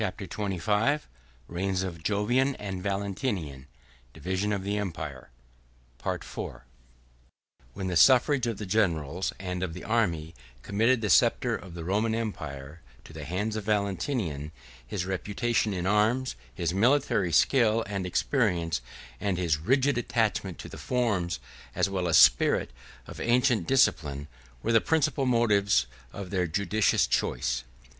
[0.01, 1.01] ]Chapter XXV:
[1.47, 3.67] Reigns Of Jovian And Valentinian,
[4.13, 6.61] Division Of The Empire.—Part IV.
[7.75, 10.33] When the suffrage of the generals and of the army
[10.63, 14.51] committed the sceptre of the Roman empire to the hands of Valentinian,
[14.83, 18.81] his reputation in arms, his military skill and experience,
[19.19, 21.39] and his rigid attachment to the forms,
[21.75, 22.71] as well as spirit,
[23.05, 24.27] of ancient discipline,
[24.63, 27.63] were the principal motives of their judicious choice.